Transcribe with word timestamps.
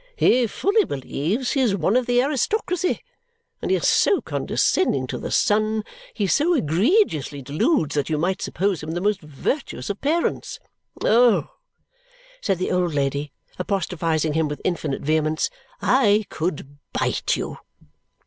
"He 0.15 0.47
fully 0.47 0.83
believes 0.83 1.51
he 1.51 1.61
is 1.61 1.75
one 1.75 1.95
of 1.95 2.07
the 2.07 2.23
aristocracy! 2.23 3.01
And 3.61 3.69
he 3.69 3.77
is 3.77 3.87
so 3.87 4.19
condescending 4.19 5.05
to 5.05 5.19
the 5.19 5.29
son 5.29 5.83
he 6.15 6.25
so 6.25 6.55
egregiously 6.55 7.43
deludes 7.43 7.93
that 7.93 8.09
you 8.09 8.17
might 8.17 8.41
suppose 8.41 8.81
him 8.81 8.93
the 8.93 8.99
most 8.99 9.21
virtuous 9.21 9.91
of 9.91 10.01
parents. 10.01 10.59
Oh!" 11.05 11.51
said 12.41 12.57
the 12.57 12.71
old 12.71 12.95
lady, 12.95 13.31
apostrophizing 13.59 14.33
him 14.33 14.47
with 14.47 14.59
infinite 14.63 15.03
vehemence. 15.03 15.51
"I 15.83 16.25
could 16.29 16.79
bite 16.93 17.35
you!" 17.37 17.59